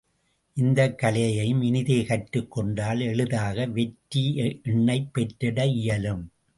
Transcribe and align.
இந்தக் 0.53 0.99
கலையையும், 1.01 1.61
இனிதே 1.61 2.03
கற்றுக் 2.03 2.51
கொண்டால், 2.51 2.99
எளிதாக 2.99 3.65
வெற்றி 3.65 4.35
எண்ணைப் 4.63 5.13
பெற்றிட 5.13 5.65
இயலும். 5.65 6.31